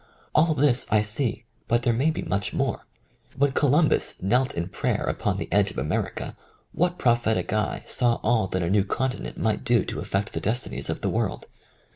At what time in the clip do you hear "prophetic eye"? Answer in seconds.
6.97-7.83